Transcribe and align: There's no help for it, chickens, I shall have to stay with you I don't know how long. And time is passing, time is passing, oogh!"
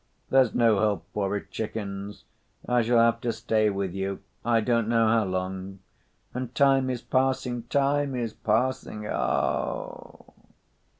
There's 0.31 0.55
no 0.55 0.79
help 0.79 1.05
for 1.13 1.35
it, 1.37 1.51
chickens, 1.51 2.23
I 2.67 2.81
shall 2.81 2.97
have 2.97 3.21
to 3.21 3.31
stay 3.31 3.69
with 3.69 3.93
you 3.93 4.21
I 4.43 4.59
don't 4.59 4.87
know 4.87 5.05
how 5.07 5.25
long. 5.25 5.77
And 6.33 6.55
time 6.55 6.89
is 6.89 7.03
passing, 7.03 7.65
time 7.69 8.15
is 8.15 8.33
passing, 8.33 9.05
oogh!" 9.05 10.33